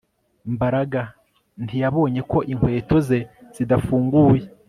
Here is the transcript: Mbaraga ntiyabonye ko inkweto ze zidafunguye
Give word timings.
Mbaraga 0.53 1.01
ntiyabonye 1.63 2.21
ko 2.31 2.37
inkweto 2.51 2.95
ze 3.07 3.19
zidafunguye 3.55 4.45